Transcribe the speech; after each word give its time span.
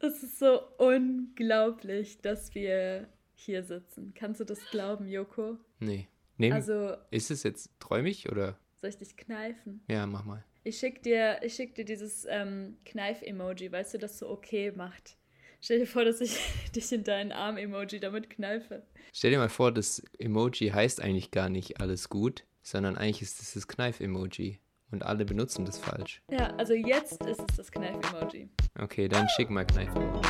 Es 0.00 0.22
ist 0.22 0.38
so 0.38 0.60
unglaublich, 0.78 2.20
dass 2.20 2.54
wir 2.54 3.08
hier 3.34 3.64
sitzen. 3.64 4.12
Kannst 4.14 4.40
du 4.40 4.44
das 4.44 4.64
glauben, 4.70 5.08
Joko? 5.08 5.58
Nee. 5.80 6.08
Nehmen, 6.36 6.54
also, 6.54 6.94
ist 7.10 7.30
es 7.32 7.42
jetzt 7.42 7.70
träumig 7.80 8.30
oder? 8.30 8.58
Soll 8.76 8.90
ich 8.90 8.98
dich 8.98 9.16
kneifen? 9.16 9.82
Ja, 9.88 10.06
mach 10.06 10.24
mal. 10.24 10.44
Ich 10.62 10.78
schick 10.78 11.02
dir, 11.02 11.40
ich 11.42 11.54
schick 11.54 11.74
dir 11.74 11.84
dieses 11.84 12.26
ähm, 12.28 12.76
Kneif-Emoji, 12.84 13.72
weißt 13.72 13.94
du, 13.94 13.98
das 13.98 14.18
so 14.18 14.28
okay 14.28 14.70
macht. 14.70 15.16
Stell 15.60 15.80
dir 15.80 15.86
vor, 15.86 16.04
dass 16.04 16.20
ich 16.20 16.38
dich 16.76 16.92
in 16.92 17.02
deinen 17.02 17.32
Arm-Emoji 17.32 17.98
damit 17.98 18.30
kneife. 18.30 18.86
Stell 19.12 19.32
dir 19.32 19.38
mal 19.38 19.48
vor, 19.48 19.72
das 19.72 20.02
Emoji 20.18 20.68
heißt 20.68 21.00
eigentlich 21.00 21.32
gar 21.32 21.48
nicht 21.48 21.80
alles 21.80 22.08
gut, 22.08 22.44
sondern 22.62 22.96
eigentlich 22.96 23.22
ist 23.22 23.40
es 23.40 23.54
das 23.54 23.66
Kneif-Emoji. 23.66 24.60
Und 24.90 25.02
alle 25.02 25.26
benutzen 25.26 25.66
das 25.66 25.78
falsch. 25.78 26.22
Ja, 26.30 26.54
also 26.56 26.72
jetzt 26.72 27.22
ist 27.24 27.40
es 27.40 27.56
das 27.56 27.70
Kneif-Emoji. 27.70 28.48
Okay, 28.78 29.06
dann 29.08 29.28
schick 29.36 29.50
mal 29.50 29.66
Kneif-Emoji. 29.66 30.22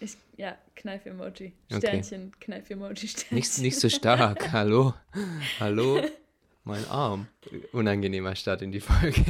Ich, 0.00 0.18
ja, 0.36 0.58
Kneif-Emoji. 0.76 1.54
Sternchen, 1.74 2.28
okay. 2.28 2.36
Kneif-Emoji, 2.40 3.08
Sternchen. 3.08 3.34
Nicht, 3.34 3.58
nicht 3.60 3.80
so 3.80 3.88
stark, 3.88 4.52
hallo. 4.52 4.92
Hallo. 5.58 6.02
Mein 6.64 6.86
Arm. 6.88 7.28
Unangenehmer 7.72 8.36
Start 8.36 8.60
in 8.60 8.72
die 8.72 8.80
Folge. 8.80 9.22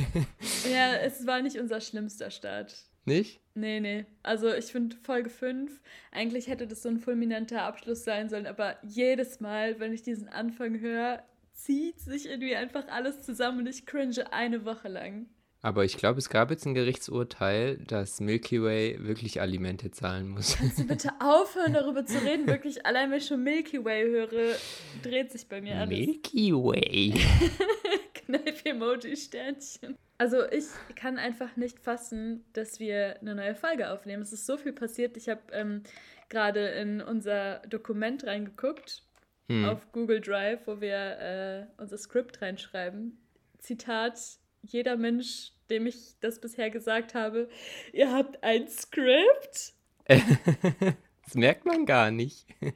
Ja, 0.72 0.94
es 0.96 1.26
war 1.26 1.42
nicht 1.42 1.58
unser 1.58 1.80
schlimmster 1.80 2.30
Start. 2.30 2.74
Nicht? 3.04 3.40
Nee, 3.54 3.80
nee. 3.80 4.06
Also 4.22 4.52
ich 4.52 4.66
finde 4.66 4.96
Folge 4.96 5.30
5, 5.30 5.80
eigentlich 6.10 6.48
hätte 6.48 6.66
das 6.66 6.82
so 6.82 6.88
ein 6.88 6.98
fulminanter 6.98 7.62
Abschluss 7.62 8.04
sein 8.04 8.28
sollen, 8.28 8.46
aber 8.46 8.76
jedes 8.82 9.40
Mal, 9.40 9.78
wenn 9.78 9.92
ich 9.92 10.02
diesen 10.02 10.28
Anfang 10.28 10.80
höre, 10.80 11.22
zieht 11.52 12.00
sich 12.00 12.26
irgendwie 12.26 12.56
einfach 12.56 12.88
alles 12.88 13.22
zusammen 13.22 13.60
und 13.60 13.68
ich 13.68 13.86
cringe 13.86 14.32
eine 14.32 14.64
Woche 14.64 14.88
lang. 14.88 15.26
Aber 15.64 15.82
ich 15.82 15.96
glaube, 15.96 16.18
es 16.18 16.28
gab 16.28 16.50
jetzt 16.50 16.66
ein 16.66 16.74
Gerichtsurteil, 16.74 17.78
dass 17.78 18.20
Milky 18.20 18.62
Way 18.62 18.98
wirklich 19.00 19.40
Alimente 19.40 19.90
zahlen 19.90 20.28
muss. 20.28 20.56
Kannst 20.58 20.78
du 20.78 20.86
bitte 20.86 21.10
aufhören, 21.20 21.72
darüber 21.72 22.04
zu 22.04 22.18
reden? 22.18 22.46
Wirklich, 22.46 22.84
allein 22.84 23.10
wenn 23.10 23.16
ich 23.16 23.26
schon 23.26 23.42
Milky 23.42 23.82
Way 23.82 24.04
höre, 24.04 24.56
dreht 25.02 25.32
sich 25.32 25.48
bei 25.48 25.62
mir 25.62 25.76
alles. 25.76 25.88
Milky 25.88 26.52
Way. 26.52 27.14
Kneif-Emoji-Sternchen. 28.26 29.96
Also 30.24 30.42
ich 30.50 30.64
kann 30.96 31.18
einfach 31.18 31.54
nicht 31.56 31.78
fassen, 31.80 32.46
dass 32.54 32.80
wir 32.80 33.20
eine 33.20 33.34
neue 33.34 33.54
Folge 33.54 33.90
aufnehmen. 33.90 34.22
Es 34.22 34.32
ist 34.32 34.46
so 34.46 34.56
viel 34.56 34.72
passiert. 34.72 35.18
Ich 35.18 35.28
habe 35.28 35.42
ähm, 35.52 35.82
gerade 36.30 36.66
in 36.66 37.02
unser 37.02 37.58
Dokument 37.68 38.24
reingeguckt, 38.24 39.02
hm. 39.50 39.66
auf 39.66 39.92
Google 39.92 40.22
Drive, 40.22 40.60
wo 40.64 40.80
wir 40.80 40.96
äh, 40.96 41.66
unser 41.76 41.98
Skript 41.98 42.40
reinschreiben. 42.40 43.18
Zitat, 43.58 44.18
jeder 44.62 44.96
Mensch, 44.96 45.52
dem 45.68 45.86
ich 45.86 46.14
das 46.20 46.40
bisher 46.40 46.70
gesagt 46.70 47.12
habe, 47.14 47.50
ihr 47.92 48.10
habt 48.10 48.42
ein 48.42 48.66
Skript. 48.66 49.74
das 50.06 51.34
merkt 51.34 51.66
man 51.66 51.84
gar 51.84 52.10
nicht. 52.10 52.46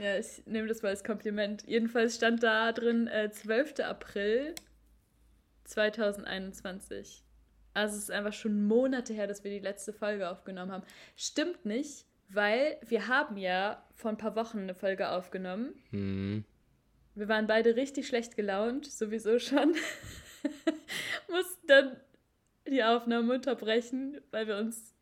ja, 0.00 0.18
ich 0.18 0.44
nehme 0.44 0.66
das 0.66 0.82
mal 0.82 0.88
als 0.88 1.04
Kompliment. 1.04 1.62
Jedenfalls 1.68 2.16
stand 2.16 2.42
da 2.42 2.72
drin 2.72 3.06
äh, 3.06 3.30
12. 3.30 3.78
April 3.78 4.56
2021. 5.70 7.24
Also 7.72 7.96
es 7.96 8.04
ist 8.04 8.10
einfach 8.10 8.32
schon 8.32 8.66
Monate 8.66 9.12
her, 9.12 9.26
dass 9.26 9.44
wir 9.44 9.50
die 9.50 9.60
letzte 9.60 9.92
Folge 9.92 10.28
aufgenommen 10.28 10.72
haben. 10.72 10.84
Stimmt 11.16 11.64
nicht, 11.64 12.04
weil 12.28 12.78
wir 12.86 13.08
haben 13.08 13.36
ja 13.36 13.84
vor 13.94 14.10
ein 14.10 14.16
paar 14.16 14.36
Wochen 14.36 14.58
eine 14.58 14.74
Folge 14.74 15.10
aufgenommen. 15.10 15.74
Mhm. 15.90 16.44
Wir 17.14 17.28
waren 17.28 17.46
beide 17.46 17.76
richtig 17.76 18.06
schlecht 18.06 18.36
gelaunt, 18.36 18.86
sowieso 18.86 19.38
schon. 19.38 19.74
Mussten 21.28 21.66
dann 21.66 21.96
die 22.66 22.82
Aufnahme 22.82 23.34
unterbrechen, 23.34 24.20
weil 24.30 24.46
wir 24.46 24.56
uns 24.56 24.94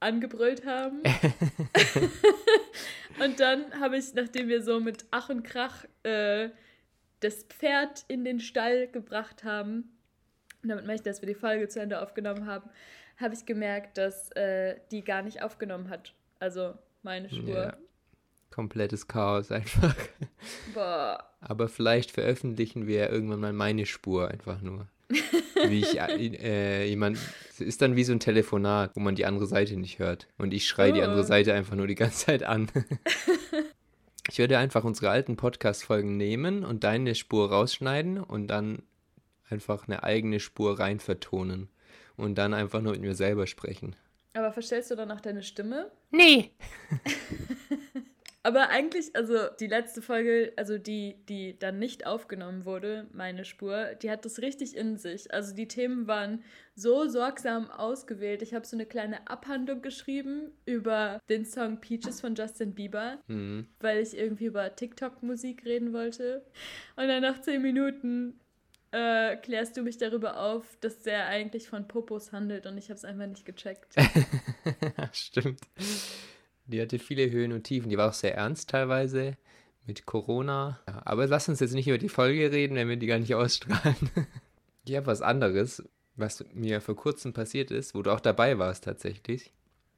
angebrüllt 0.00 0.66
haben. 0.66 1.02
und 3.24 3.40
dann 3.40 3.80
habe 3.80 3.96
ich, 3.96 4.14
nachdem 4.14 4.48
wir 4.48 4.62
so 4.62 4.80
mit 4.80 5.04
Ach 5.10 5.28
und 5.28 5.42
Krach 5.42 5.84
äh, 6.02 6.50
das 7.22 7.44
Pferd 7.44 8.04
in 8.08 8.24
den 8.24 8.40
Stall 8.40 8.88
gebracht 8.88 9.44
haben, 9.44 9.90
und 10.62 10.68
damit 10.68 10.86
möchte 10.86 11.08
ich, 11.08 11.14
dass 11.14 11.22
wir 11.22 11.26
die 11.26 11.34
Folge 11.34 11.68
zu 11.68 11.80
Ende 11.80 12.00
aufgenommen 12.00 12.46
haben, 12.46 12.68
habe 13.16 13.34
ich 13.34 13.46
gemerkt, 13.46 13.98
dass 13.98 14.30
äh, 14.32 14.76
die 14.90 15.02
gar 15.02 15.22
nicht 15.22 15.42
aufgenommen 15.42 15.88
hat. 15.88 16.14
Also 16.38 16.74
meine 17.02 17.28
Spur. 17.30 17.54
Ja. 17.54 17.76
Komplettes 18.50 19.08
Chaos 19.08 19.50
einfach. 19.50 19.94
Boah. 20.74 21.24
Aber 21.40 21.68
vielleicht 21.68 22.10
veröffentlichen 22.10 22.86
wir 22.86 22.98
ja 23.00 23.08
irgendwann 23.08 23.40
mal 23.40 23.52
meine 23.52 23.86
Spur 23.86 24.28
einfach 24.28 24.60
nur. 24.60 24.88
wie 25.68 25.80
ich 25.80 25.98
äh, 26.00 26.86
jemand 26.88 27.18
es 27.50 27.60
ist 27.60 27.82
dann 27.82 27.96
wie 27.96 28.04
so 28.04 28.12
ein 28.12 28.20
Telefonat, 28.20 28.92
wo 28.94 29.00
man 29.00 29.14
die 29.14 29.26
andere 29.26 29.46
Seite 29.46 29.76
nicht 29.76 29.98
hört 29.98 30.26
und 30.38 30.54
ich 30.54 30.66
schreie 30.66 30.92
oh. 30.92 30.94
die 30.94 31.02
andere 31.02 31.24
Seite 31.24 31.52
einfach 31.52 31.76
nur 31.76 31.86
die 31.86 31.94
ganze 31.94 32.26
Zeit 32.26 32.42
an. 32.42 32.68
Ich 34.30 34.38
würde 34.38 34.58
einfach 34.58 34.84
unsere 34.84 35.10
alten 35.10 35.36
Podcast-Folgen 35.36 36.16
nehmen 36.16 36.64
und 36.64 36.84
deine 36.84 37.14
Spur 37.14 37.50
rausschneiden 37.50 38.18
und 38.18 38.46
dann 38.46 38.82
einfach 39.48 39.88
eine 39.88 40.02
eigene 40.04 40.40
Spur 40.40 40.78
rein 40.78 41.00
vertonen 41.00 41.68
und 42.16 42.36
dann 42.36 42.54
einfach 42.54 42.80
nur 42.80 42.92
mit 42.92 43.00
mir 43.02 43.14
selber 43.14 43.46
sprechen. 43.46 43.96
Aber 44.34 44.52
verstellst 44.52 44.90
du 44.90 44.94
dann 44.94 45.10
auch 45.10 45.20
deine 45.20 45.42
Stimme? 45.42 45.90
Nee. 46.10 46.52
Aber 48.44 48.70
eigentlich, 48.70 49.14
also 49.14 49.36
die 49.60 49.68
letzte 49.68 50.02
Folge, 50.02 50.52
also 50.56 50.76
die, 50.76 51.14
die 51.28 51.56
dann 51.58 51.78
nicht 51.78 52.06
aufgenommen 52.06 52.64
wurde, 52.64 53.06
meine 53.12 53.44
Spur, 53.44 53.94
die 54.02 54.10
hat 54.10 54.24
das 54.24 54.40
richtig 54.40 54.76
in 54.76 54.96
sich. 54.96 55.32
Also 55.32 55.54
die 55.54 55.68
Themen 55.68 56.08
waren 56.08 56.42
so 56.74 57.08
sorgsam 57.08 57.70
ausgewählt. 57.70 58.42
Ich 58.42 58.52
habe 58.52 58.66
so 58.66 58.76
eine 58.76 58.86
kleine 58.86 59.28
Abhandlung 59.28 59.80
geschrieben 59.80 60.50
über 60.64 61.20
den 61.28 61.44
Song 61.44 61.80
Peaches 61.80 62.20
von 62.20 62.34
Justin 62.34 62.74
Bieber, 62.74 63.18
mhm. 63.28 63.68
weil 63.78 63.98
ich 63.98 64.16
irgendwie 64.16 64.46
über 64.46 64.74
TikTok-Musik 64.74 65.64
reden 65.64 65.92
wollte. 65.92 66.44
Und 66.96 67.06
dann 67.06 67.22
nach 67.22 67.40
zehn 67.42 67.62
Minuten 67.62 68.40
äh, 68.90 69.36
klärst 69.36 69.76
du 69.76 69.82
mich 69.82 69.98
darüber 69.98 70.40
auf, 70.40 70.76
dass 70.80 71.02
der 71.02 71.26
eigentlich 71.26 71.68
von 71.68 71.86
Popos 71.86 72.32
handelt 72.32 72.66
und 72.66 72.76
ich 72.76 72.86
habe 72.86 72.98
es 72.98 73.04
einfach 73.04 73.26
nicht 73.26 73.44
gecheckt. 73.44 73.94
Stimmt. 75.12 75.60
Die 76.66 76.80
hatte 76.80 76.98
viele 76.98 77.30
Höhen 77.30 77.52
und 77.52 77.64
Tiefen. 77.64 77.90
Die 77.90 77.98
war 77.98 78.08
auch 78.08 78.14
sehr 78.14 78.34
ernst 78.34 78.70
teilweise 78.70 79.36
mit 79.86 80.06
Corona. 80.06 80.80
Ja, 80.86 81.02
aber 81.04 81.26
lass 81.26 81.48
uns 81.48 81.60
jetzt 81.60 81.74
nicht 81.74 81.88
über 81.88 81.98
die 81.98 82.08
Folge 82.08 82.52
reden, 82.52 82.76
wenn 82.76 82.88
wir 82.88 82.96
die 82.96 83.06
gar 83.06 83.18
nicht 83.18 83.34
ausstrahlen. 83.34 83.96
ich 84.84 84.96
habe 84.96 85.06
was 85.06 85.22
anderes, 85.22 85.82
was 86.16 86.44
mir 86.52 86.80
vor 86.80 86.96
kurzem 86.96 87.32
passiert 87.32 87.70
ist, 87.70 87.94
wo 87.94 88.02
du 88.02 88.10
auch 88.10 88.20
dabei 88.20 88.58
warst 88.58 88.84
tatsächlich. 88.84 89.52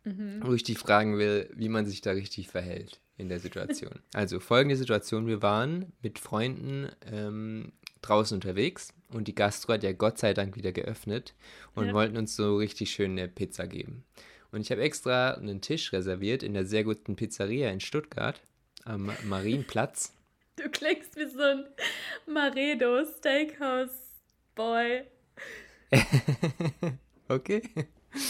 Mhm. 0.05 0.41
Wo 0.43 0.53
ich 0.53 0.63
dich 0.63 0.79
fragen 0.79 1.19
will, 1.19 1.51
wie 1.55 1.69
man 1.69 1.87
sich 1.87 2.03
da 2.03 2.13
richtig 2.13 2.49
verhält 2.49 3.01
in 3.17 3.29
der 3.29 3.41
Situation. 3.41 4.01
also 4.13 4.41
folgende 4.41 4.77
Situation, 4.77 5.27
wir 5.27 5.43
waren 5.43 5.93
mit 6.03 6.19
Freunden 6.19 6.89
ähm, 7.11 7.73
draußen 8.03 8.35
unterwegs 8.35 8.93
und 9.09 9.29
die 9.29 9.35
Gastro 9.35 9.73
hat 9.73 9.83
ja 9.83 9.93
Gott 9.93 10.19
sei 10.19 10.35
Dank 10.35 10.57
wieder 10.57 10.73
geöffnet 10.73 11.35
und 11.75 11.87
ja. 11.87 11.95
wollten 11.95 12.19
uns 12.19 12.37
so 12.37 12.57
richtig 12.57 12.91
schön 12.91 13.13
eine 13.13 13.29
Pizza 13.29 13.67
geben. 13.67 14.05
Und 14.55 14.61
ich 14.61 14.71
habe 14.71 14.83
extra 14.83 15.33
einen 15.33 15.61
Tisch 15.61 15.93
reserviert 15.93 16.45
in 16.45 16.55
der 16.55 16.65
sehr 16.65 16.85
guten 16.85 17.17
Pizzeria 17.17 17.71
in 17.71 17.81
Stuttgart 17.81 18.41
am 18.85 19.11
Marienplatz. 19.25 20.13
Du 20.57 20.71
klingst 20.71 21.17
wie 21.17 21.29
so 21.29 21.43
ein 21.43 21.65
Maredo 22.33 23.05
Steakhouse 23.05 24.23
Boy. 24.55 25.03
okay. 27.29 27.61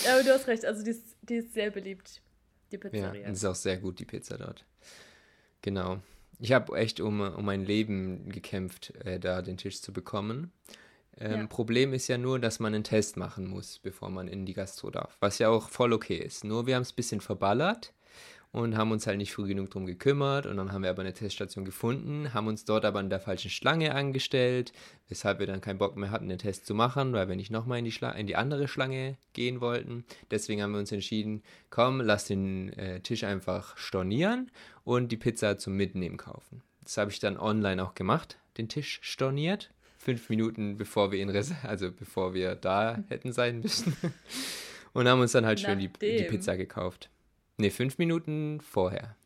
Ja, 0.06 0.14
aber 0.14 0.22
du 0.22 0.32
hast 0.32 0.46
recht, 0.46 0.64
also 0.64 0.82
die 0.82 0.92
ist, 0.92 1.18
die 1.20 1.34
ist 1.34 1.52
sehr 1.52 1.70
beliebt, 1.70 2.22
die 2.72 2.78
Pizzeria. 2.78 3.14
Ja, 3.14 3.28
ist 3.28 3.44
auch 3.44 3.54
sehr 3.54 3.76
gut, 3.76 3.98
die 3.98 4.06
Pizza 4.06 4.38
dort. 4.38 4.64
Genau. 5.60 6.00
Ich 6.38 6.52
habe 6.52 6.75
echt 6.78 6.99
um, 7.00 7.20
um 7.20 7.44
mein 7.44 7.66
Leben 7.66 8.31
gekämpft, 8.31 8.94
äh, 9.04 9.20
da 9.20 9.43
den 9.43 9.58
Tisch 9.58 9.82
zu 9.82 9.93
bekommen. 9.93 10.50
Ähm, 11.19 11.40
ja. 11.40 11.46
Problem 11.46 11.93
ist 11.93 12.08
ja 12.08 12.19
nur, 12.19 12.38
dass 12.38 12.61
man 12.61 12.75
einen 12.75 12.84
Test 12.84 13.16
machen 13.16 13.49
muss, 13.49 13.78
bevor 13.78 14.11
man 14.11 14.28
in 14.28 14.46
die 14.46 14.55
Gastro 14.55 14.90
darf. 14.90 15.16
Was 15.20 15.38
ja 15.38 15.49
auch 15.49 15.69
voll 15.69 15.93
okay 15.93 16.16
ist. 16.16 16.44
Nur 16.44 16.66
wir 16.66 16.75
haben 16.75 16.82
es 16.82 16.93
ein 16.93 16.96
bisschen 16.96 17.20
verballert 17.20 17.93
und 18.55 18.76
haben 18.76 18.93
uns 18.93 19.08
halt 19.08 19.19
nicht 19.19 19.32
früh 19.32 19.49
genug 19.49 19.70
drum 19.70 19.84
gekümmert. 19.84 20.46
Und 20.46 20.56
dann 20.56 20.72
haben 20.72 20.84
wir 20.84 20.90
aber 20.90 21.02
eine 21.02 21.12
Teststation 21.12 21.64
gefunden, 21.64 22.32
haben 22.32 22.46
uns 22.46 22.64
dort 22.64 22.84
aber 22.84 23.00
in 23.00 23.11
der 23.11 23.19
falschen 23.19 23.50
Schlange 23.50 23.93
angestellt, 23.94 24.72
weshalb 25.08 25.40
wir 25.40 25.46
dann 25.49 25.61
keinen 25.61 25.78
Bock 25.78 25.96
mehr 25.96 26.12
hatten, 26.12 26.28
den 26.28 26.38
Test 26.38 26.64
zu 26.64 26.72
machen, 26.72 27.12
weil 27.12 27.28
wir 27.28 27.34
nicht 27.34 27.50
nochmal 27.50 27.81
in, 27.81 27.84
die 27.84 27.99
in 28.16 28.26
die 28.28 28.37
andere 28.37 28.69
Schlange 28.69 29.16
gehen 29.32 29.61
wollten. 29.61 30.05
Deswegen 30.31 30.62
haben 30.62 30.70
wir 30.70 30.78
uns 30.78 30.93
entschieden, 30.93 31.43
komm, 31.70 32.00
lass 32.00 32.26
den 32.26 32.72
äh, 32.75 33.00
Tisch 33.00 33.25
einfach 33.25 33.76
stornieren 33.76 34.52
und 34.84 35.11
die 35.11 35.16
Pizza 35.16 35.58
zum 35.58 35.76
Mitnehmen 35.76 36.16
kaufen. 36.16 36.62
Das 36.84 36.96
habe 36.96 37.11
ich 37.11 37.19
dann 37.19 37.37
online 37.37 37.84
auch 37.84 37.94
gemacht, 37.94 38.38
den 38.56 38.69
Tisch 38.69 39.00
storniert 39.02 39.72
fünf 40.04 40.28
Minuten 40.28 40.76
bevor 40.76 41.10
wir 41.10 41.18
ihn 41.18 41.30
also 41.62 41.90
bevor 41.90 42.34
wir 42.34 42.54
da 42.54 43.02
hätten 43.08 43.32
sein 43.32 43.60
müssen. 43.60 43.96
Und 44.92 45.08
haben 45.08 45.20
uns 45.20 45.32
dann 45.32 45.46
halt 45.46 45.58
schön 45.58 45.78
die, 45.78 45.88
die, 45.88 46.24
Pizza 46.24 46.56
gekauft. 46.56 47.10
Ne, 47.56 47.70
fünf 47.70 47.98
Minuten 47.98 48.60
vorher. 48.60 49.16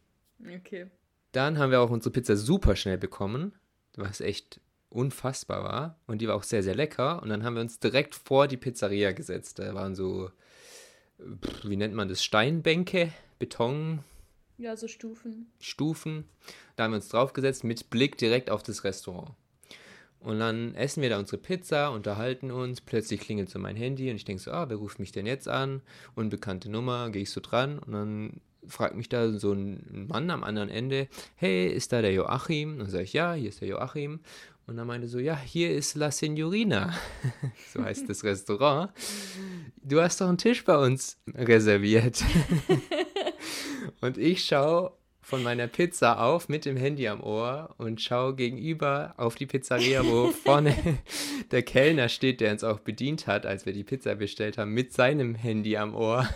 Okay. 0.57 0.87
Dann 1.33 1.59
haben 1.59 1.71
wir 1.71 1.81
auch 1.81 1.91
unsere 1.91 2.11
Pizza 2.11 2.37
super 2.37 2.75
schnell 2.75 2.97
bekommen, 2.97 3.53
was 3.97 4.23
echt 4.23 4.61
unfassbar 4.89 5.63
war. 5.63 6.01
Und 6.07 6.23
die 6.23 6.29
war 6.29 6.37
auch 6.37 6.43
sehr, 6.43 6.63
sehr 6.63 6.75
lecker. 6.75 7.23
Und 7.23 7.29
dann 7.29 7.45
haben 7.45 7.55
wir 7.55 7.61
uns 7.61 7.81
direkt 7.81 8.15
vor 8.15 8.49
die 8.49 8.57
Pizzeria 8.57 9.13
gesetzt. 9.13 9.59
Da 9.59 9.75
waren 9.75 9.95
so, 9.95 10.31
wie 11.65 11.77
nennt 11.77 11.95
man 11.95 12.09
das, 12.09 12.25
Steinbänke, 12.25 13.13
Beton. 13.39 14.05
Ja, 14.57 14.77
so 14.77 14.89
Stufen. 14.89 15.53
Stufen. 15.61 16.25
Da 16.77 16.85
haben 16.85 16.93
wir 16.93 16.97
uns 16.97 17.09
draufgesetzt 17.09 17.65
mit 17.65 17.91
Blick 17.91 18.17
direkt 18.17 18.49
auf 18.49 18.63
das 18.63 18.85
Restaurant. 18.85 19.33
Und 20.21 20.41
dann 20.41 20.75
essen 20.75 21.03
wir 21.03 21.11
da 21.11 21.19
unsere 21.19 21.39
Pizza, 21.39 21.93
unterhalten 21.93 22.51
uns. 22.51 22.81
Plötzlich 22.81 23.21
klingelt 23.21 23.51
so 23.51 23.59
mein 23.59 23.77
Handy 23.77 24.11
und 24.11 24.17
ich 24.17 24.25
denke 24.25 24.43
so, 24.43 24.51
ah, 24.51 24.69
wer 24.69 24.77
ruft 24.77 24.99
mich 24.99 25.13
denn 25.13 25.27
jetzt 25.27 25.49
an? 25.49 25.81
Unbekannte 26.15 26.71
Nummer, 26.71 27.11
gehe 27.11 27.23
ich 27.23 27.31
so 27.31 27.41
dran 27.41 27.79
und 27.79 27.93
dann 27.93 28.41
fragt 28.67 28.97
mich 28.97 29.09
da 29.09 29.31
so 29.33 29.53
ein 29.53 30.07
Mann 30.09 30.31
am 30.31 30.45
anderen 30.45 30.69
Ende, 30.69 31.09
hey, 31.37 31.69
ist 31.69 31.93
da 31.93 32.03
der 32.03 32.13
Joachim? 32.13 32.73
Und 32.73 32.79
dann 32.81 32.91
sage 32.91 33.05
ich, 33.05 33.13
ja, 33.13 33.33
hier 33.35 33.49
ist 33.49 33.61
der 33.61 33.69
Joachim. 33.69 34.21
Und 34.67 34.77
dann 34.77 34.87
meinte 34.87 35.09
so, 35.09 35.19
ja, 35.19 35.39
hier 35.39 35.71
ist 35.71 35.95
La 35.95 36.11
Signorina. 36.11 36.93
so 37.73 37.83
heißt 37.83 38.09
das 38.09 38.23
Restaurant. 38.23 38.93
Du 39.83 40.01
hast 40.03 40.21
doch 40.21 40.29
einen 40.29 40.37
Tisch 40.37 40.63
bei 40.65 40.77
uns 40.77 41.17
reserviert. 41.35 42.23
und 44.03 44.19
ich 44.19 44.45
schaue 44.45 44.93
von 45.29 45.43
meiner 45.43 45.67
Pizza 45.67 46.23
auf 46.23 46.49
mit 46.49 46.65
dem 46.65 46.79
Handy 46.79 47.07
am 47.07 47.23
Ohr 47.23 47.75
und 47.77 48.01
schaue 48.01 48.35
gegenüber 48.35 49.13
auf 49.19 49.35
die 49.35 49.45
Pizzeria, 49.45 50.03
wo 50.03 50.29
vorne 50.45 50.75
der 51.51 51.63
Kellner 51.63 52.09
steht, 52.09 52.41
der 52.41 52.51
uns 52.51 52.65
auch 52.65 52.79
bedient 52.79 53.27
hat, 53.27 53.45
als 53.45 53.67
wir 53.67 53.75
die 53.75 53.85
Pizza 53.85 54.15
bestellt 54.15 54.57
haben, 54.57 54.73
mit 54.73 54.95
seinem 54.95 55.35
Handy 55.35 55.77
am 55.77 55.95
Ohr. 55.95 56.27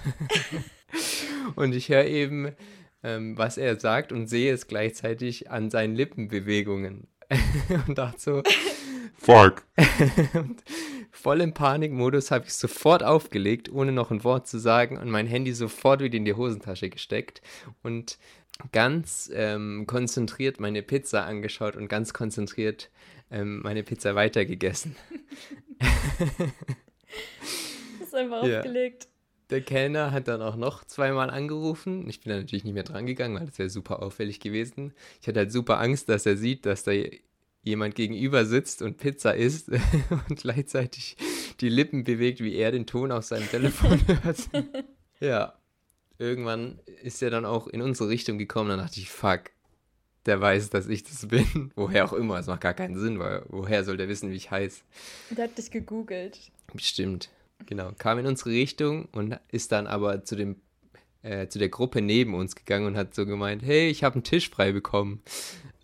und 1.54 1.74
ich 1.74 1.88
höre 1.88 2.04
eben, 2.04 2.52
ähm, 3.02 3.38
was 3.38 3.56
er 3.56 3.80
sagt 3.80 4.12
und 4.12 4.26
sehe 4.26 4.52
es 4.52 4.66
gleichzeitig 4.66 5.50
an 5.50 5.70
seinen 5.70 5.94
Lippenbewegungen. 5.94 7.06
und 7.88 7.96
dachte 7.96 8.20
so, 8.20 8.42
fuck. 9.14 9.62
Voll 11.12 11.42
im 11.42 11.52
Panikmodus 11.52 12.30
habe 12.30 12.46
ich 12.46 12.54
sofort 12.54 13.04
aufgelegt, 13.04 13.70
ohne 13.70 13.92
noch 13.92 14.10
ein 14.10 14.24
Wort 14.24 14.48
zu 14.48 14.58
sagen 14.58 14.96
und 14.96 15.10
mein 15.10 15.26
Handy 15.26 15.52
sofort 15.52 16.00
wieder 16.00 16.16
in 16.16 16.24
die 16.24 16.34
Hosentasche 16.34 16.88
gesteckt 16.88 17.42
und 17.82 18.18
ganz 18.72 19.30
ähm, 19.32 19.86
konzentriert 19.86 20.58
meine 20.58 20.82
Pizza 20.82 21.26
angeschaut 21.26 21.76
und 21.76 21.88
ganz 21.88 22.14
konzentriert 22.14 22.90
ähm, 23.30 23.60
meine 23.62 23.82
Pizza 23.82 24.14
weitergegessen. 24.14 24.96
das 25.78 28.08
ist 28.08 28.14
einfach 28.14 28.44
ja. 28.44 28.58
aufgelegt. 28.58 29.08
Der 29.50 29.60
Kellner 29.60 30.12
hat 30.12 30.28
dann 30.28 30.40
auch 30.40 30.56
noch 30.56 30.84
zweimal 30.84 31.28
angerufen. 31.28 32.08
Ich 32.08 32.20
bin 32.20 32.30
da 32.30 32.38
natürlich 32.38 32.64
nicht 32.64 32.72
mehr 32.72 32.84
dran 32.84 33.04
gegangen, 33.04 33.38
weil 33.38 33.46
das 33.46 33.58
wäre 33.58 33.68
super 33.68 34.02
auffällig 34.02 34.40
gewesen. 34.40 34.94
Ich 35.20 35.28
hatte 35.28 35.40
halt 35.40 35.52
super 35.52 35.78
Angst, 35.78 36.08
dass 36.08 36.24
er 36.24 36.38
sieht, 36.38 36.64
dass 36.64 36.84
da 36.84 36.92
jemand 37.62 37.94
gegenüber 37.94 38.44
sitzt 38.44 38.82
und 38.82 38.96
Pizza 38.96 39.34
isst 39.34 39.68
und 40.28 40.38
gleichzeitig 40.38 41.16
die 41.60 41.68
Lippen 41.68 42.04
bewegt, 42.04 42.40
wie 42.40 42.54
er 42.54 42.72
den 42.72 42.86
Ton 42.86 43.12
auf 43.12 43.24
seinem 43.24 43.48
Telefon 43.48 44.00
hört. 44.22 44.48
ja, 45.20 45.54
irgendwann 46.18 46.80
ist 47.02 47.22
er 47.22 47.30
dann 47.30 47.44
auch 47.44 47.66
in 47.68 47.82
unsere 47.82 48.08
Richtung 48.08 48.38
gekommen. 48.38 48.70
Dann 48.70 48.80
dachte 48.80 49.00
ich, 49.00 49.10
fuck, 49.10 49.50
der 50.26 50.40
weiß, 50.40 50.70
dass 50.70 50.88
ich 50.88 51.04
das 51.04 51.26
bin. 51.28 51.72
Woher 51.76 52.04
auch 52.04 52.12
immer, 52.12 52.38
es 52.38 52.46
macht 52.46 52.60
gar 52.60 52.74
keinen 52.74 52.98
Sinn, 52.98 53.18
weil 53.18 53.44
woher 53.48 53.84
soll 53.84 53.96
der 53.96 54.08
wissen, 54.08 54.30
wie 54.30 54.36
ich 54.36 54.50
heiße? 54.50 54.82
Der 55.30 55.44
hat 55.44 55.58
dich 55.58 55.70
gegoogelt. 55.70 56.38
Bestimmt. 56.72 57.30
Genau, 57.66 57.92
kam 57.96 58.18
in 58.18 58.26
unsere 58.26 58.50
Richtung 58.50 59.06
und 59.12 59.38
ist 59.50 59.70
dann 59.70 59.86
aber 59.86 60.24
zu 60.24 60.34
dem 60.34 60.56
äh, 61.22 61.48
zu 61.48 61.58
der 61.58 61.68
Gruppe 61.68 62.02
neben 62.02 62.34
uns 62.34 62.56
gegangen 62.56 62.86
und 62.86 62.96
hat 62.96 63.14
so 63.14 63.26
gemeint, 63.26 63.62
hey, 63.62 63.88
ich 63.88 64.04
habe 64.04 64.14
einen 64.14 64.24
Tisch 64.24 64.50
frei 64.50 64.72
bekommen. 64.72 65.22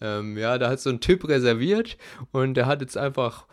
Ähm, 0.00 0.36
ja, 0.36 0.58
da 0.58 0.70
hat 0.70 0.80
so 0.80 0.90
ein 0.90 1.00
Typ 1.00 1.28
reserviert 1.28 1.96
und 2.32 2.54
der 2.54 2.66
hat 2.66 2.80
jetzt 2.80 2.96
einfach, 2.96 3.46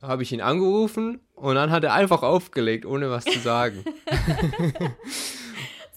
habe 0.00 0.22
ich 0.22 0.32
ihn 0.32 0.40
angerufen 0.40 1.20
und 1.34 1.56
dann 1.56 1.70
hat 1.70 1.84
er 1.84 1.94
einfach 1.94 2.22
aufgelegt, 2.22 2.86
ohne 2.86 3.10
was 3.10 3.24
zu 3.24 3.38
sagen. 3.38 3.84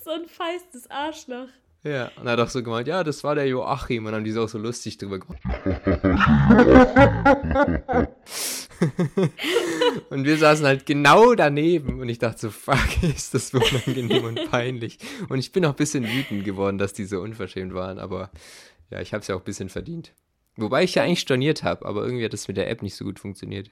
so 0.04 0.12
ein 0.12 0.28
feistes 0.28 0.90
Arschloch. 0.90 1.48
Ja, 1.83 2.12
und 2.19 2.25
er 2.25 2.33
hat 2.33 2.40
auch 2.40 2.50
so 2.50 2.63
gemeint, 2.63 2.88
ja, 2.88 3.04
das 3.04 3.24
war 3.24 3.36
der 3.36 3.48
Joachim. 3.48 4.06
Und 4.06 4.12
dann 4.12 4.22
haben 4.22 4.25
die 4.25 4.31
so 4.31 4.44
auch 4.44 4.50
so 4.50 4.57
lustig 4.57 4.98
drüber 4.98 5.19
gemacht. 5.19 5.42
und 10.10 10.26
wir 10.26 10.38
saßen 10.38 10.66
halt 10.66 10.86
genau 10.86 11.36
daneben. 11.36 12.00
Und 12.00 12.10
ich 12.10 12.20
dachte 12.20 12.40
so, 12.40 12.50
fuck, 12.50 13.04
ist 13.04 13.34
das 13.34 13.54
unangenehm 13.54 14.24
und 14.24 14.52
peinlich. 14.52 14.98
Und 15.30 15.40
ich 15.40 15.52
bin 15.52 15.66
auch 15.66 15.72
ein 15.72 15.76
bisschen 15.76 16.06
wütend 16.06 16.44
geworden, 16.46 16.78
dass 16.78 16.94
die 16.94 17.06
so 17.06 17.20
unverschämt 17.22 17.74
waren. 17.74 18.00
Aber 18.00 18.32
ja, 18.90 19.02
ich 19.02 19.14
habe 19.14 19.22
es 19.22 19.28
ja 19.28 19.36
auch 19.36 19.42
ein 19.42 19.46
bisschen 19.46 19.70
verdient. 19.70 20.14
Wobei 20.56 20.84
ich 20.84 20.96
ja 20.96 21.04
eigentlich 21.04 21.20
storniert 21.20 21.64
habe, 21.64 21.86
aber 21.86 22.04
irgendwie 22.04 22.26
hat 22.26 22.34
das 22.34 22.48
mit 22.48 22.58
der 22.58 22.70
App 22.70 22.82
nicht 22.82 22.96
so 22.96 23.06
gut 23.06 23.20
funktioniert. 23.20 23.70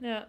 Ja, 0.00 0.26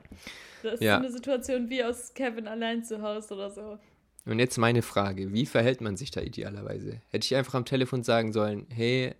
das 0.63 0.73
ist 0.75 0.81
ja. 0.81 0.95
so 0.97 1.05
eine 1.05 1.11
Situation 1.11 1.69
wie 1.69 1.83
aus 1.83 2.13
Kevin 2.13 2.47
allein 2.47 2.83
zu 2.83 3.01
Hause 3.01 3.33
oder 3.33 3.49
so. 3.49 3.79
Und 4.25 4.39
jetzt 4.39 4.57
meine 4.57 4.81
Frage, 4.81 5.33
wie 5.33 5.45
verhält 5.45 5.79
man 5.81 5.95
sich 5.95 6.11
da 6.11 6.21
idealerweise? 6.21 7.01
Hätte 7.09 7.25
ich 7.25 7.35
einfach 7.35 7.55
am 7.55 7.65
Telefon 7.65 8.03
sagen 8.03 8.33
sollen, 8.33 8.67
hey, 8.69 9.15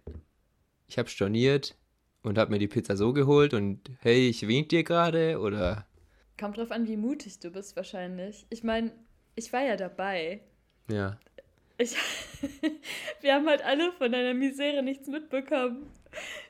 ich 0.88 0.98
habe 0.98 1.10
storniert 1.10 1.75
und 2.24 2.38
habe 2.38 2.52
mir 2.52 2.60
die 2.60 2.68
Pizza 2.68 2.98
so 2.98 3.13
geholt 3.13 3.54
und 3.54 3.90
hey, 4.02 4.28
ich 4.28 4.48
wink 4.48 4.69
dir 4.69 4.84
gerade 4.84 5.40
oder? 5.40 5.88
Kommt 6.39 6.57
drauf 6.57 6.71
an, 6.71 6.88
wie 6.88 6.95
mutig 6.95 7.39
du 7.39 7.51
bist 7.51 7.75
wahrscheinlich. 7.75 8.45
Ich 8.50 8.63
meine, 8.63 8.91
ich 9.36 9.51
war 9.51 9.62
ja 9.62 9.75
dabei. 9.75 10.39
Ja. 10.89 11.19
Ich, 11.77 11.95
wir 13.21 13.33
haben 13.33 13.47
halt 13.47 13.62
alle 13.63 13.91
von 13.91 14.12
deiner 14.12 14.33
Misere 14.33 14.81
nichts 14.81 15.07
mitbekommen. 15.09 15.91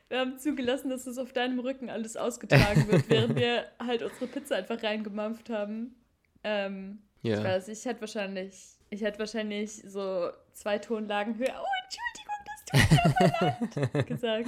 Wir 0.08 0.20
haben 0.20 0.38
zugelassen, 0.38 0.90
dass 0.90 1.08
es 1.08 1.18
auf 1.18 1.34
deinem 1.34 1.60
Rücken 1.60 1.90
alles 1.90 2.18
ausgetragen 2.18 2.88
wird, 2.88 3.10
während 3.10 3.36
wir 3.36 3.66
halt 3.80 4.04
unsere 4.04 4.28
Pizza 4.28 4.58
einfach 4.58 4.82
reingemampft 4.84 5.50
haben. 5.50 5.96
Ähm, 6.44 7.00
ja. 7.24 7.40
Ich 7.40 7.44
weiß, 7.44 7.68
ich 7.70 7.86
hätte 7.86 8.02
wahrscheinlich, 8.02 8.78
ich 8.92 9.02
hätte 9.02 9.18
wahrscheinlich 9.18 9.72
so 9.72 10.30
zwei 10.54 10.78
Tonlagen 10.78 11.38
höher. 11.38 11.62
Oh, 11.62 11.66
Entschuldigung, 11.84 12.36
das 12.46 12.66
tut 12.66 13.82
mir 13.82 13.92
leid, 13.92 14.08
gesagt. 14.08 14.48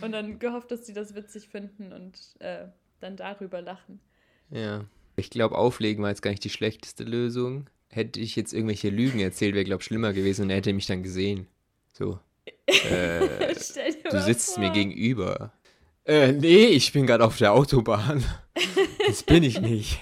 Und 0.00 0.10
dann 0.10 0.40
gehofft, 0.40 0.72
dass 0.72 0.86
sie 0.86 0.92
das 0.92 1.14
witzig 1.14 1.48
finden 1.48 1.92
und 1.92 2.34
äh, 2.40 2.66
dann 2.98 3.16
darüber 3.16 3.62
lachen. 3.62 4.00
Ja. 4.52 4.84
Ich 5.16 5.30
glaube, 5.30 5.56
auflegen 5.56 6.02
war 6.02 6.10
jetzt 6.10 6.22
gar 6.22 6.30
nicht 6.30 6.44
die 6.44 6.50
schlechteste 6.50 7.04
Lösung. 7.04 7.68
Hätte 7.88 8.20
ich 8.20 8.36
jetzt 8.36 8.52
irgendwelche 8.52 8.88
Lügen 8.88 9.20
erzählt, 9.20 9.54
wäre, 9.54 9.64
glaube 9.64 9.82
ich, 9.82 9.86
schlimmer 9.86 10.12
gewesen 10.12 10.42
und 10.44 10.50
er 10.50 10.56
hätte 10.56 10.72
mich 10.72 10.86
dann 10.86 11.02
gesehen. 11.02 11.46
So. 11.92 12.18
Äh, 12.66 13.54
du 14.10 14.22
sitzt 14.22 14.54
vor. 14.54 14.62
mir 14.62 14.70
gegenüber. 14.70 15.52
Äh, 16.04 16.32
nee, 16.32 16.66
ich 16.66 16.92
bin 16.92 17.06
gerade 17.06 17.24
auf 17.24 17.38
der 17.38 17.52
Autobahn. 17.52 18.24
Das 19.06 19.24
bin 19.24 19.42
ich 19.42 19.60
nicht. 19.60 20.00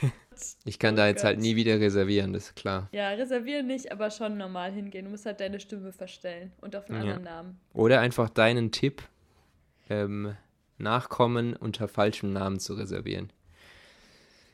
Ich 0.64 0.78
kann 0.78 0.95
oh 0.95 0.99
da 0.99 1.07
jetzt 1.07 1.25
halt 1.25 1.37
Gott. 1.37 1.37
halt 1.37 1.40
nie 1.40 1.57
wieder 1.57 1.80
reservieren, 1.80 2.35
das 2.35 2.49
ist 2.49 2.57
klar. 2.57 2.88
Ja, 2.92 3.09
reservieren 3.11 3.66
nicht, 3.66 3.90
aber 3.90 4.11
schon 4.11 4.37
normal 4.37 4.73
hingehen. 4.73 5.07
Du 5.07 5.11
musst 5.11 5.25
halt 5.25 5.40
deine 5.40 5.59
Stimme 5.59 5.90
verstellen 5.92 6.52
und 6.61 6.76
auf 6.76 6.88
einen 6.88 6.97
ja. 6.97 7.00
anderen 7.02 7.25
Namen. 7.25 7.61
Oder 7.73 8.00
einfach 8.00 8.28
deinen 8.28 8.73
Tipp 8.73 9.02
ähm, 9.88 10.37
nachkommen, 10.76 11.57
unter 11.57 11.88
falschem 11.88 12.33
Namen 12.33 12.61
zu 12.61 12.75
reservieren. 12.75 13.33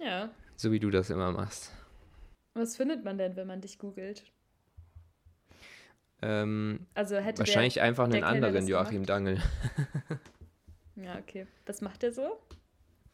Ja. 0.06 0.30
So 0.56 0.70
wie 0.70 0.78
du 0.78 0.90
das 0.90 1.10
immer 1.10 1.32
machst. 1.32 1.72
Was 2.54 2.76
findet 2.76 3.04
man 3.04 3.18
denn, 3.18 3.34
wenn 3.36 3.46
man 3.46 3.60
dich 3.60 3.78
googelt? 3.78 4.24
Ähm, 6.22 6.86
also 6.94 7.16
hätte 7.16 7.40
wahrscheinlich 7.40 7.74
der, 7.74 7.82
einfach 7.82 8.04
einen 8.04 8.24
anderen 8.24 8.66
Joachim 8.66 9.04
Dangel. 9.04 9.42
ja, 10.94 11.18
okay. 11.18 11.46
Was 11.66 11.82
macht 11.82 12.02
der 12.02 12.12
so? 12.12 12.40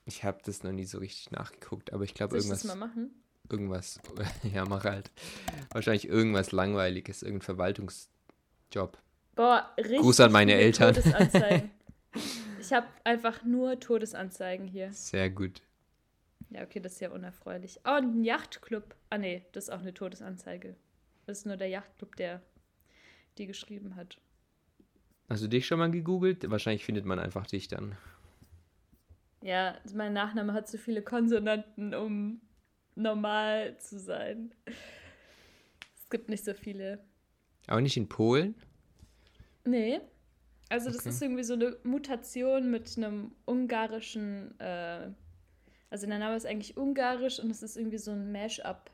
Ich 0.04 0.22
habe 0.22 0.38
das 0.44 0.62
noch 0.62 0.72
nie 0.72 0.84
so 0.84 0.99
richtig 0.99 1.30
nachgeguckt, 1.32 1.92
aber 1.92 2.04
ich 2.04 2.14
glaube 2.14 2.37
irgendwas. 2.37 2.62
Das 2.62 2.76
mal 2.76 2.87
machen? 2.87 3.11
Irgendwas, 3.50 3.99
ja, 4.54 4.64
mach 4.66 4.84
halt. 4.84 5.11
Wahrscheinlich 5.72 6.08
irgendwas 6.08 6.52
Langweiliges, 6.52 7.22
irgendein 7.22 7.44
Verwaltungsjob. 7.44 8.99
Boah, 9.34 9.70
richtig. 9.78 9.99
Gruß 9.99 10.20
an 10.20 10.32
meine 10.32 10.54
Eltern. 10.54 10.94
ich 12.61 12.72
habe 12.72 12.87
einfach 13.04 13.42
nur 13.44 13.80
Todesanzeigen 13.80 14.68
hier. 14.68 14.92
Sehr 14.92 15.30
gut. 15.30 15.62
Ja, 16.54 16.62
okay, 16.62 16.80
das 16.80 16.94
ist 16.94 17.00
ja 17.00 17.11
unerfreulich. 17.11 17.80
Oh, 17.85 17.90
ein 17.90 18.23
Yachtclub. 18.25 18.94
Ah, 19.11 19.18
nee, 19.18 19.44
das 19.52 19.64
ist 19.64 19.71
auch 19.71 19.80
eine 19.80 19.94
Todesanzeige. 19.94 20.76
Das 21.26 21.38
ist 21.38 21.47
nur 21.47 21.56
der 21.56 21.68
Yachtclub, 21.68 22.16
der 22.16 22.42
die 23.38 23.47
geschrieben 23.47 23.97
hat. 23.97 24.18
Hast 25.28 25.42
du 25.42 25.49
dich 25.49 25.66
schon 25.66 25.78
mal 25.78 25.90
gegoogelt? 25.90 26.50
Wahrscheinlich 26.50 26.85
findet 26.85 27.06
man 27.06 27.18
einfach 27.18 27.47
dich 27.47 27.68
dann. 27.68 27.97
Ja, 29.42 29.78
mein 29.94 30.12
Nachname 30.12 30.52
hat 30.52 30.68
zu 30.68 30.78
viele 30.78 31.02
Konsonanten, 31.02 31.94
um 31.94 32.40
normal 32.94 33.78
zu 33.78 33.99
sein. 33.99 34.54
Es 34.66 36.09
gibt 36.11 36.28
nicht 36.28 36.44
so 36.44 36.54
viele. 36.54 37.02
Aber 37.66 37.80
nicht 37.80 37.97
in 37.97 38.09
Polen? 38.09 38.54
Nee. 39.64 40.00
Also 40.68 40.88
das 40.90 41.00
okay. 41.00 41.09
ist 41.11 41.23
irgendwie 41.23 41.44
so 41.44 41.54
eine 41.54 41.76
Mutation 41.82 42.71
mit 42.71 42.97
einem 42.97 43.32
ungarischen, 43.47 44.59
äh, 44.59 45.11
also 45.92 46.06
der 46.06 46.18
Name 46.18 46.34
ist 46.37 46.46
eigentlich 46.46 46.78
ungarisch 46.78 47.38
und 47.38 47.50
es 47.50 47.62
ist 47.62 47.76
irgendwie 47.76 47.99
so 47.99 48.12
ein 48.12 48.32
Mash-up. 48.32 48.90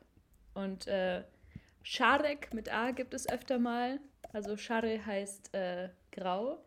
Und 0.55 0.89
äh, 0.89 1.23
Scharek 1.85 2.53
mit 2.53 2.75
A 2.75 2.91
gibt 2.91 3.15
es 3.15 3.29
öfter 3.29 3.61
mal. 3.61 4.01
Also 4.33 4.57
Schare 4.57 5.07
heißt 5.07 5.55
äh, 5.55 5.91
grau, 6.11 6.59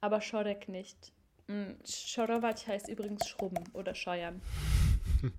aber 0.00 0.22
Schorek 0.22 0.70
nicht. 0.70 1.12
Hm, 1.48 1.76
Schorowac 1.84 2.66
heißt 2.66 2.88
übrigens 2.88 3.28
Schrubben 3.28 3.62
oder 3.74 3.94
Scheuern. 3.94 4.40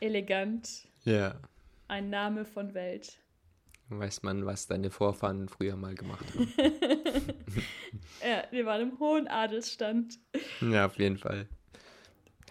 Elegant. 0.00 0.88
Ja. 1.04 1.38
Ein 1.86 2.08
Name 2.08 2.46
von 2.46 2.72
Welt. 2.72 3.20
Weiß 3.90 4.22
man, 4.22 4.46
was 4.46 4.68
deine 4.68 4.90
Vorfahren 4.90 5.50
früher 5.50 5.76
mal 5.76 5.94
gemacht 5.94 6.24
haben. 6.32 6.50
ja, 8.26 8.44
wir 8.50 8.64
waren 8.64 8.80
im 8.80 8.98
hohen 8.98 9.28
Adelsstand. 9.28 10.18
Ja, 10.62 10.86
auf 10.86 10.96
jeden 10.96 11.18
Fall. 11.18 11.46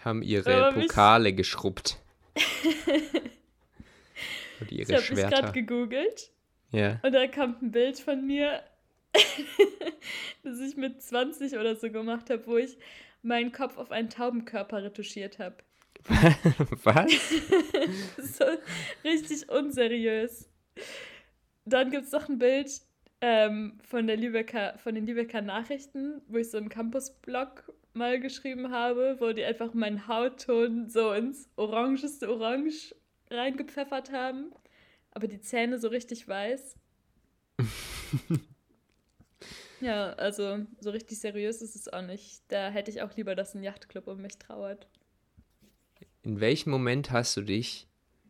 Haben 0.04 0.22
ihre 0.22 0.72
Pokale 0.72 1.32
geschrubbt. 1.32 1.98
Und 4.60 4.72
ihre 4.72 4.92
ich 4.92 5.10
habe 5.10 5.14
gerade 5.14 5.52
gegoogelt. 5.52 6.30
Ja. 6.72 7.00
Und 7.02 7.12
da 7.12 7.26
kam 7.26 7.56
ein 7.60 7.70
Bild 7.72 7.98
von 7.98 8.26
mir, 8.26 8.62
das 10.42 10.60
ich 10.60 10.76
mit 10.76 11.02
20 11.02 11.54
oder 11.54 11.74
so 11.76 11.90
gemacht 11.90 12.30
habe, 12.30 12.46
wo 12.46 12.56
ich 12.56 12.76
meinen 13.22 13.52
Kopf 13.52 13.76
auf 13.76 13.90
einen 13.90 14.08
Taubenkörper 14.08 14.82
retuschiert 14.84 15.38
habe. 15.38 15.56
Was? 16.84 17.12
so 18.16 18.44
richtig 19.04 19.48
unseriös. 19.50 20.48
Dann 21.66 21.90
gibt 21.90 22.06
es 22.06 22.12
noch 22.12 22.28
ein 22.28 22.38
Bild 22.38 22.70
ähm, 23.20 23.78
von, 23.82 24.06
der 24.06 24.16
Lübecker, 24.16 24.78
von 24.78 24.94
den 24.94 25.06
Lübecker 25.06 25.42
Nachrichten, 25.42 26.22
wo 26.28 26.38
ich 26.38 26.50
so 26.50 26.56
einen 26.56 26.70
Campus-Blog 26.70 27.70
mal 27.92 28.20
geschrieben 28.20 28.70
habe, 28.70 29.16
wo 29.20 29.32
die 29.32 29.44
einfach 29.44 29.74
meinen 29.74 30.06
Hautton 30.06 30.88
so 30.88 31.12
ins 31.12 31.48
orangeste 31.56 32.30
Orange 32.30 32.94
reingepfeffert 33.30 34.12
haben, 34.12 34.52
aber 35.12 35.28
die 35.28 35.40
Zähne 35.40 35.78
so 35.78 35.88
richtig 35.88 36.26
weiß. 36.26 36.76
ja, 39.80 40.12
also 40.14 40.66
so 40.80 40.90
richtig 40.90 41.20
seriös 41.20 41.62
ist 41.62 41.76
es 41.76 41.88
auch 41.88 42.02
nicht. 42.02 42.42
Da 42.48 42.70
hätte 42.70 42.90
ich 42.90 43.02
auch 43.02 43.14
lieber, 43.16 43.34
dass 43.34 43.54
ein 43.54 43.62
Yachtclub 43.62 44.06
um 44.06 44.20
mich 44.20 44.38
trauert. 44.38 44.88
In 46.22 46.40
welchem 46.40 46.70
Moment 46.70 47.10
hast 47.10 47.36
du 47.36 47.42
dich 47.42 47.88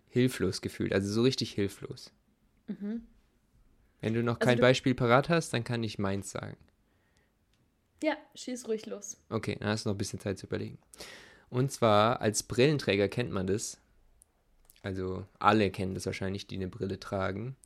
hilflos 0.09 0.61
gefühlt? 0.61 0.93
Also 0.93 1.13
so 1.13 1.23
richtig 1.23 1.53
hilflos? 1.53 2.13
Mhm. 2.67 3.07
Wenn 4.01 4.15
du 4.15 4.23
noch 4.23 4.37
also 4.37 4.47
kein 4.47 4.57
du 4.57 4.63
Beispiel 4.63 4.95
parat 4.95 5.29
hast, 5.29 5.53
dann 5.53 5.65
kann 5.65 5.83
ich 5.83 5.99
meins 5.99 6.31
sagen. 6.31 6.57
Ja, 8.03 8.17
schieß 8.35 8.67
ruhig 8.69 8.87
los. 8.87 9.19
Okay, 9.29 9.57
dann 9.61 9.69
hast 9.69 9.85
du 9.85 9.91
noch 9.91 9.95
ein 9.95 9.99
bisschen 9.99 10.21
Zeit 10.21 10.39
zu 10.39 10.47
überlegen. 10.47 10.79
Und 11.51 11.71
zwar 11.71 12.21
als 12.21 12.43
Brillenträger 12.43 13.09
kennt 13.09 13.31
man 13.31 13.47
das. 13.47 13.79
Also 14.83 15.27
alle 15.39 15.71
kennen 15.71 15.95
das 15.95 16.07
wahrscheinlich, 16.07 16.47
die 16.47 16.57
eine 16.57 16.69
Brille 16.69 16.99
tragen. 16.99 17.57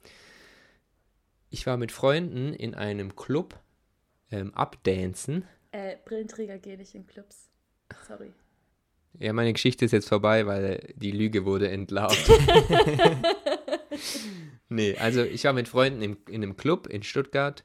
Ich 1.51 1.67
war 1.67 1.77
mit 1.77 1.93
Freunden 1.93 2.53
in 2.53 2.75
einem 2.75 3.15
Club 3.15 3.61
ähm, 4.31 4.53
abdancen. 4.55 5.45
Äh, 5.71 5.97
Brillenträger 6.05 6.59
gehen 6.59 6.79
nicht 6.79 6.95
in 6.95 7.07
Clubs. 7.07 7.49
Sorry. 8.09 8.33
Ja, 9.21 9.33
meine 9.33 9.53
Geschichte 9.53 9.85
ist 9.85 9.93
jetzt 9.93 10.09
vorbei, 10.09 10.47
weil 10.47 10.93
die 10.97 11.13
Lüge 11.13 11.45
wurde 11.45 11.71
entlarvt. 11.71 12.29
nee, 14.69 14.97
also 14.97 15.23
ich 15.23 15.45
war 15.45 15.53
mit 15.53 15.69
Freunden 15.69 16.03
in, 16.03 16.17
in 16.29 16.43
einem 16.43 16.57
Club 16.57 16.89
in 16.89 17.05
Stuttgart 17.05 17.63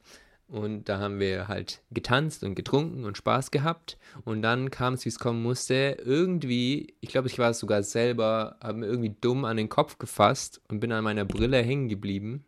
und 0.50 0.90
da 0.90 0.98
haben 0.98 1.20
wir 1.20 1.48
halt 1.48 1.82
getanzt 1.92 2.44
und 2.44 2.56
getrunken 2.56 3.06
und 3.06 3.18
Spaß 3.18 3.52
gehabt. 3.52 4.00
Und 4.26 4.42
dann 4.42 4.72
kam 4.72 4.96
es, 4.96 5.06
wie 5.06 5.10
es 5.10 5.20
kommen 5.20 5.44
musste. 5.44 5.98
Irgendwie, 6.04 6.96
ich 7.02 7.10
glaube, 7.10 7.28
ich 7.28 7.38
war 7.38 7.52
es 7.52 7.60
sogar 7.60 7.84
selber, 7.84 8.58
habe 8.62 8.80
mir 8.80 8.88
irgendwie 8.88 9.16
dumm 9.22 9.46
an 9.46 9.58
den 9.58 9.70
Kopf 9.70 10.00
gefasst 10.00 10.60
und 10.68 10.80
bin 10.80 10.92
an 10.92 11.04
meiner 11.04 11.26
Brille 11.26 11.62
hängen 11.62 11.88
geblieben 11.88 12.46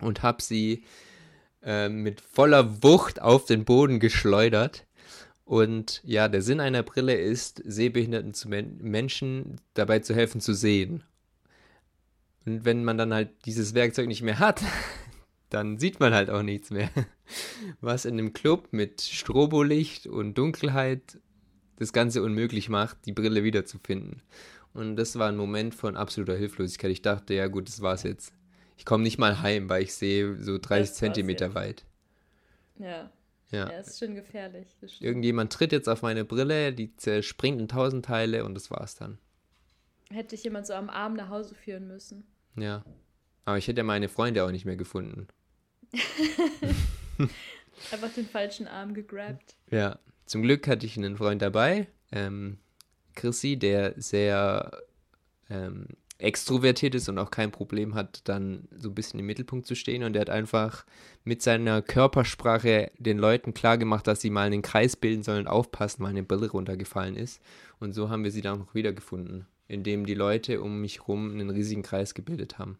und 0.00 0.22
habe 0.22 0.42
sie 0.42 0.84
äh, 1.62 1.90
mit 1.90 2.22
voller 2.22 2.82
Wucht 2.82 3.20
auf 3.20 3.44
den 3.44 3.66
Boden 3.66 4.00
geschleudert. 4.00 4.86
Und 5.44 6.00
ja, 6.04 6.28
der 6.28 6.40
Sinn 6.40 6.60
einer 6.60 6.82
Brille 6.82 7.14
ist, 7.14 7.62
sehbehinderten 7.64 8.32
zu 8.32 8.48
Men 8.48 8.78
Menschen 8.80 9.60
dabei 9.74 9.98
zu 9.98 10.14
helfen 10.14 10.40
zu 10.40 10.54
sehen. 10.54 11.04
Und 12.46 12.64
wenn 12.64 12.84
man 12.84 12.96
dann 12.96 13.12
halt 13.12 13.30
dieses 13.44 13.74
Werkzeug 13.74 14.08
nicht 14.08 14.22
mehr 14.22 14.38
hat, 14.38 14.62
dann 15.50 15.78
sieht 15.78 16.00
man 16.00 16.14
halt 16.14 16.30
auch 16.30 16.42
nichts 16.42 16.70
mehr. 16.70 16.90
Was 17.80 18.04
in 18.04 18.14
einem 18.14 18.32
Club 18.32 18.68
mit 18.70 19.00
Strobolicht 19.00 20.06
und 20.06 20.36
Dunkelheit 20.36 21.18
das 21.76 21.92
Ganze 21.92 22.22
unmöglich 22.22 22.68
macht, 22.68 23.06
die 23.06 23.12
Brille 23.12 23.44
wiederzufinden. 23.44 24.22
Und 24.74 24.96
das 24.96 25.18
war 25.18 25.28
ein 25.28 25.36
Moment 25.36 25.74
von 25.74 25.96
absoluter 25.96 26.36
Hilflosigkeit. 26.36 26.90
Ich 26.90 27.02
dachte, 27.02 27.34
ja 27.34 27.46
gut, 27.46 27.68
das 27.68 27.80
war's 27.80 28.02
jetzt. 28.02 28.32
Ich 28.76 28.84
komme 28.84 29.02
nicht 29.02 29.18
mal 29.18 29.42
heim, 29.42 29.68
weil 29.68 29.82
ich 29.82 29.94
sehe 29.94 30.40
so 30.42 30.58
30 30.58 30.94
Zentimeter 30.94 31.46
jetzt. 31.46 31.54
weit. 31.54 31.84
Ja. 32.78 33.10
Ja. 33.50 33.70
ja, 33.70 33.78
ist 33.78 33.98
schon 33.98 34.14
gefährlich. 34.14 34.68
Irgendjemand 35.00 35.52
tritt 35.52 35.72
jetzt 35.72 35.88
auf 35.88 36.02
meine 36.02 36.24
Brille, 36.24 36.72
die 36.72 36.94
zerspringt 36.96 37.60
in 37.60 37.68
tausend 37.68 38.04
Teile 38.04 38.44
und 38.44 38.54
das 38.54 38.70
war's 38.70 38.94
dann. 38.94 39.18
Hätte 40.10 40.34
ich 40.34 40.44
jemand 40.44 40.66
so 40.66 40.74
am 40.74 40.90
Arm 40.90 41.14
nach 41.14 41.30
Hause 41.30 41.54
führen 41.54 41.88
müssen. 41.88 42.26
Ja. 42.56 42.84
Aber 43.46 43.56
ich 43.56 43.66
hätte 43.66 43.82
meine 43.84 44.08
Freunde 44.08 44.44
auch 44.44 44.50
nicht 44.50 44.66
mehr 44.66 44.76
gefunden. 44.76 45.28
Einfach 47.92 48.12
den 48.14 48.26
falschen 48.26 48.66
Arm 48.66 48.94
gegrabt. 48.94 49.56
Ja, 49.70 49.98
zum 50.26 50.42
Glück 50.42 50.66
hatte 50.66 50.86
ich 50.86 50.96
einen 50.96 51.16
Freund 51.16 51.40
dabei, 51.42 51.86
ähm, 52.12 52.58
Chrissy, 53.14 53.56
der 53.56 53.94
sehr 53.96 54.82
ähm, 55.50 55.86
extrovertiert 56.18 56.96
ist 56.96 57.08
und 57.08 57.18
auch 57.18 57.30
kein 57.30 57.52
Problem 57.52 57.94
hat, 57.94 58.28
dann 58.28 58.68
so 58.76 58.88
ein 58.88 58.94
bisschen 58.94 59.20
im 59.20 59.26
Mittelpunkt 59.26 59.66
zu 59.66 59.76
stehen. 59.76 60.02
Und 60.02 60.14
der 60.14 60.22
hat 60.22 60.30
einfach 60.30 60.84
mit 61.24 61.42
seiner 61.42 61.80
Körpersprache 61.80 62.90
den 62.98 63.18
Leuten 63.18 63.54
klargemacht, 63.54 64.06
dass 64.06 64.20
sie 64.20 64.30
mal 64.30 64.46
einen 64.46 64.62
Kreis 64.62 64.96
bilden 64.96 65.22
sollen 65.22 65.46
und 65.46 65.48
aufpassen, 65.48 66.02
weil 66.02 66.10
eine 66.10 66.24
Brille 66.24 66.50
runtergefallen 66.50 67.16
ist. 67.16 67.40
Und 67.78 67.92
so 67.92 68.10
haben 68.10 68.24
wir 68.24 68.32
sie 68.32 68.40
dann 68.40 68.54
auch 68.54 68.66
noch 68.66 68.74
wiedergefunden, 68.74 69.46
indem 69.68 70.06
die 70.06 70.14
Leute 70.14 70.60
um 70.60 70.80
mich 70.80 71.00
herum 71.00 71.30
einen 71.30 71.50
riesigen 71.50 71.82
Kreis 71.82 72.14
gebildet 72.14 72.58
haben. 72.58 72.78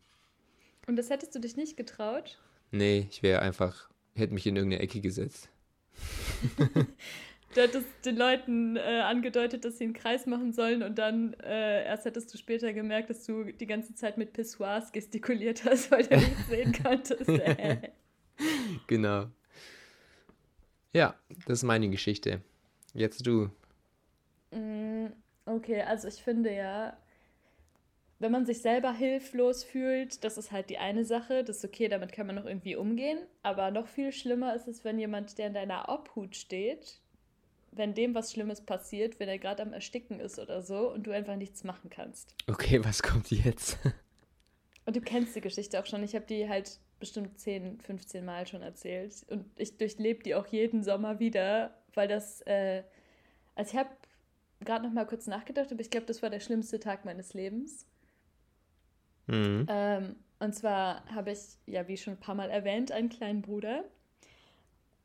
Und 0.88 0.96
das 0.96 1.10
hättest 1.10 1.34
du 1.34 1.38
dich 1.38 1.56
nicht 1.56 1.76
getraut? 1.76 2.40
Nee, 2.70 3.08
ich 3.10 3.22
wäre 3.22 3.40
einfach, 3.40 3.88
hätte 4.14 4.34
mich 4.34 4.46
in 4.46 4.56
irgendeine 4.56 4.82
Ecke 4.82 5.00
gesetzt. 5.00 5.48
du 6.56 7.60
hättest 7.60 7.86
den 8.04 8.16
Leuten 8.16 8.76
äh, 8.76 9.00
angedeutet, 9.00 9.64
dass 9.64 9.78
sie 9.78 9.84
einen 9.84 9.94
Kreis 9.94 10.26
machen 10.26 10.52
sollen 10.52 10.82
und 10.82 10.98
dann 10.98 11.34
äh, 11.34 11.84
erst 11.84 12.04
hättest 12.04 12.32
du 12.32 12.38
später 12.38 12.72
gemerkt, 12.72 13.10
dass 13.10 13.24
du 13.24 13.44
die 13.44 13.66
ganze 13.66 13.94
Zeit 13.94 14.18
mit 14.18 14.32
Pissoirs 14.32 14.92
gestikuliert 14.92 15.64
hast, 15.64 15.90
weil 15.90 16.06
du 16.06 16.16
nicht 16.16 16.48
sehen 16.48 16.72
konntest. 16.82 17.26
genau. 18.86 19.26
Ja, 20.92 21.14
das 21.46 21.60
ist 21.60 21.64
meine 21.64 21.88
Geschichte. 21.88 22.40
Jetzt 22.94 23.26
du. 23.26 23.50
Mm, 24.50 25.06
okay, 25.46 25.82
also 25.82 26.08
ich 26.08 26.22
finde 26.22 26.54
ja, 26.54 26.96
wenn 28.20 28.32
man 28.32 28.46
sich 28.46 28.62
selber 28.62 28.92
hilflos 28.92 29.62
fühlt, 29.62 30.24
das 30.24 30.38
ist 30.38 30.50
halt 30.50 30.70
die 30.70 30.78
eine 30.78 31.04
Sache, 31.04 31.44
das 31.44 31.58
ist 31.58 31.64
okay, 31.64 31.88
damit 31.88 32.12
kann 32.12 32.26
man 32.26 32.36
noch 32.36 32.46
irgendwie 32.46 32.74
umgehen. 32.74 33.18
Aber 33.42 33.70
noch 33.70 33.86
viel 33.86 34.12
schlimmer 34.12 34.54
ist 34.54 34.66
es, 34.66 34.84
wenn 34.84 34.98
jemand, 34.98 35.38
der 35.38 35.48
in 35.48 35.54
deiner 35.54 35.88
Obhut 35.88 36.34
steht, 36.34 37.00
wenn 37.70 37.94
dem 37.94 38.14
was 38.14 38.32
Schlimmes 38.32 38.60
passiert, 38.60 39.20
wenn 39.20 39.28
er 39.28 39.38
gerade 39.38 39.62
am 39.62 39.72
Ersticken 39.72 40.18
ist 40.18 40.38
oder 40.38 40.62
so 40.62 40.92
und 40.92 41.06
du 41.06 41.12
einfach 41.12 41.36
nichts 41.36 41.62
machen 41.62 41.90
kannst. 41.90 42.34
Okay, 42.48 42.84
was 42.84 43.02
kommt 43.02 43.30
jetzt? 43.30 43.78
und 44.84 44.96
du 44.96 45.00
kennst 45.00 45.36
die 45.36 45.40
Geschichte 45.40 45.78
auch 45.80 45.86
schon. 45.86 46.02
Ich 46.02 46.16
habe 46.16 46.26
die 46.26 46.48
halt 46.48 46.80
bestimmt 46.98 47.38
10, 47.38 47.80
15 47.80 48.24
Mal 48.24 48.48
schon 48.48 48.62
erzählt. 48.62 49.14
Und 49.28 49.44
ich 49.56 49.76
durchlebe 49.76 50.24
die 50.24 50.34
auch 50.34 50.46
jeden 50.48 50.82
Sommer 50.82 51.20
wieder, 51.20 51.72
weil 51.94 52.08
das, 52.08 52.40
äh, 52.42 52.82
also 53.54 53.70
ich 53.70 53.78
habe 53.78 53.90
gerade 54.64 54.84
noch 54.84 54.92
mal 54.92 55.06
kurz 55.06 55.28
nachgedacht, 55.28 55.70
aber 55.70 55.80
ich 55.80 55.90
glaube, 55.90 56.06
das 56.06 56.22
war 56.22 56.30
der 56.30 56.40
schlimmste 56.40 56.80
Tag 56.80 57.04
meines 57.04 57.34
Lebens. 57.34 57.86
Mhm. 59.28 59.66
Ähm, 59.68 60.16
und 60.40 60.54
zwar 60.54 61.04
habe 61.14 61.32
ich, 61.32 61.40
ja, 61.66 61.86
wie 61.88 61.96
schon 61.96 62.14
ein 62.14 62.20
paar 62.20 62.34
Mal 62.34 62.50
erwähnt, 62.50 62.92
einen 62.92 63.08
kleinen 63.08 63.42
Bruder. 63.42 63.84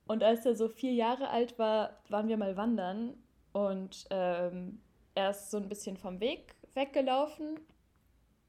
Und 0.06 0.24
als 0.24 0.46
er 0.46 0.56
so 0.56 0.68
vier 0.68 0.94
Jahre 0.94 1.30
alt 1.30 1.58
war, 1.58 2.02
waren 2.10 2.28
wir 2.28 2.38
mal 2.38 2.58
wandern 2.58 3.16
und 3.54 4.06
ähm, 4.10 4.80
er 5.16 5.30
ist 5.30 5.52
so 5.52 5.58
ein 5.58 5.70
bisschen 5.70 5.98
vom 5.98 6.20
Weg 6.20 6.56
weggelaufen 6.74 7.60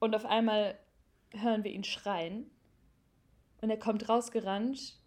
und 0.00 0.16
auf 0.16 0.24
einmal 0.24 0.76
hören 1.32 1.62
wir 1.62 1.70
ihn 1.70 1.84
schreien 1.84 2.50
und 3.60 3.70
er 3.70 3.78
kommt 3.78 4.08
rausgerannt 4.08 4.98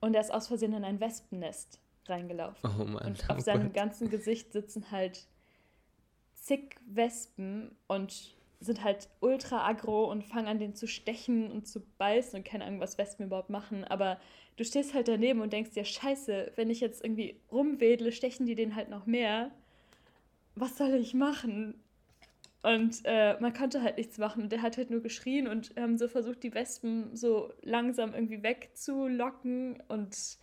und 0.00 0.14
er 0.14 0.20
ist 0.20 0.32
aus 0.32 0.48
Versehen 0.48 0.72
in 0.72 0.84
ein 0.84 1.00
Wespennest 1.00 1.80
reingelaufen. 2.06 2.68
Oh 2.68 2.84
Mann, 2.84 3.06
und 3.06 3.30
auf 3.30 3.38
oh 3.38 3.40
seinem 3.40 3.66
Gott. 3.66 3.74
ganzen 3.74 4.10
Gesicht 4.10 4.52
sitzen 4.52 4.90
halt 4.90 5.26
zig 6.34 6.76
Wespen 6.86 7.76
und 7.86 8.34
sind 8.62 8.84
halt 8.84 9.08
ultra 9.20 9.66
aggro 9.66 10.10
und 10.10 10.24
fangen 10.24 10.46
an, 10.46 10.58
den 10.58 10.74
zu 10.74 10.86
stechen 10.86 11.50
und 11.50 11.66
zu 11.66 11.80
beißen 11.98 12.38
und 12.38 12.44
keine 12.44 12.64
Ahnung, 12.64 12.80
was 12.80 12.96
Wespen 12.96 13.26
überhaupt 13.26 13.50
machen. 13.50 13.84
Aber 13.84 14.20
du 14.56 14.64
stehst 14.64 14.94
halt 14.94 15.08
daneben 15.08 15.40
und 15.40 15.52
denkst 15.52 15.72
dir, 15.72 15.84
scheiße, 15.84 16.52
wenn 16.56 16.70
ich 16.70 16.80
jetzt 16.80 17.04
irgendwie 17.04 17.40
rumwedle, 17.50 18.12
stechen 18.12 18.46
die 18.46 18.54
den 18.54 18.76
halt 18.76 18.88
noch 18.88 19.06
mehr. 19.06 19.50
Was 20.54 20.78
soll 20.78 20.94
ich 20.94 21.12
machen? 21.14 21.74
Und 22.62 23.00
äh, 23.04 23.36
man 23.40 23.52
konnte 23.52 23.82
halt 23.82 23.96
nichts 23.96 24.18
machen. 24.18 24.44
Und 24.44 24.52
der 24.52 24.62
hat 24.62 24.76
halt 24.76 24.90
nur 24.90 25.00
geschrien 25.00 25.48
und 25.48 25.74
haben 25.76 25.98
so 25.98 26.06
versucht, 26.06 26.42
die 26.44 26.54
Wespen 26.54 27.16
so 27.16 27.52
langsam 27.62 28.14
irgendwie 28.14 28.42
wegzulocken. 28.42 29.82
Und 29.88 30.38